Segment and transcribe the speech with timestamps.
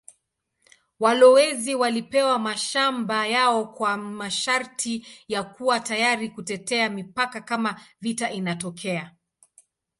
[0.99, 9.15] Walowezi walipewa mashamba yao kwa masharti ya kuwa tayari kutetea mipaka kama vita inatokea.